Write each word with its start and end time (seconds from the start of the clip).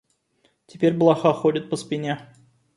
Теперь 0.65 0.97
блоха 0.97 1.31
ходит 1.31 1.69
по 1.69 1.75
спине. 1.75 2.33